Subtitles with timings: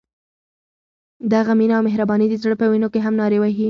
[1.33, 3.59] دغه مینه او مهرباني د زړه په وینو کې هم نارې وهي.